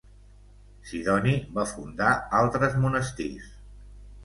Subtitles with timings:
[0.91, 2.09] Sidoni va fundar
[2.41, 3.55] altres monestirs.